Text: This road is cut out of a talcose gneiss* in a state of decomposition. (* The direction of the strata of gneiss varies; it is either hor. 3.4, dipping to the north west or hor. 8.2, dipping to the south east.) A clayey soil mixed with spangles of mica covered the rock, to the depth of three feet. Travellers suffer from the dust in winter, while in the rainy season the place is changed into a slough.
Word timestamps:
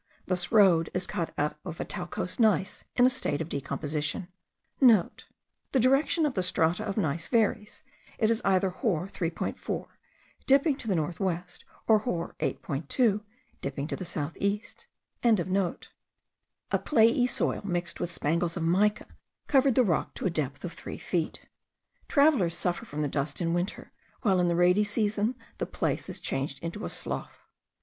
This 0.25 0.51
road 0.51 0.89
is 0.95 1.05
cut 1.05 1.31
out 1.37 1.59
of 1.63 1.79
a 1.79 1.85
talcose 1.85 2.39
gneiss* 2.39 2.85
in 2.95 3.05
a 3.05 3.09
state 3.11 3.39
of 3.39 3.49
decomposition. 3.49 4.29
(* 4.59 4.79
The 4.79 5.09
direction 5.79 6.25
of 6.25 6.33
the 6.33 6.41
strata 6.41 6.83
of 6.83 6.97
gneiss 6.97 7.27
varies; 7.27 7.83
it 8.17 8.31
is 8.31 8.41
either 8.43 8.71
hor. 8.71 9.05
3.4, 9.07 9.87
dipping 10.47 10.75
to 10.77 10.87
the 10.87 10.95
north 10.95 11.19
west 11.19 11.65
or 11.87 11.99
hor. 11.99 12.33
8.2, 12.39 13.21
dipping 13.61 13.85
to 13.85 13.95
the 13.95 14.03
south 14.03 14.35
east.) 14.37 14.87
A 15.23 15.37
clayey 16.83 17.27
soil 17.29 17.61
mixed 17.63 17.99
with 17.99 18.11
spangles 18.11 18.57
of 18.57 18.63
mica 18.63 19.05
covered 19.45 19.75
the 19.75 19.83
rock, 19.83 20.15
to 20.15 20.23
the 20.23 20.31
depth 20.31 20.65
of 20.65 20.73
three 20.73 20.97
feet. 20.97 21.45
Travellers 22.07 22.57
suffer 22.57 22.85
from 22.87 23.03
the 23.03 23.07
dust 23.07 23.39
in 23.39 23.53
winter, 23.53 23.91
while 24.23 24.39
in 24.39 24.47
the 24.47 24.55
rainy 24.55 24.83
season 24.83 25.35
the 25.59 25.67
place 25.67 26.09
is 26.09 26.19
changed 26.19 26.57
into 26.63 26.85
a 26.85 26.89
slough. 26.89 27.37